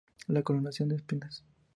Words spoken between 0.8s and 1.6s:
de Espinas.